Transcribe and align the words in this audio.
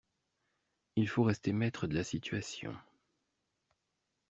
Il 0.95 1.07
faut 1.07 1.21
rester 1.21 1.53
maître 1.53 1.85
de 1.85 1.93
la 1.93 2.03
situation. 2.03 2.75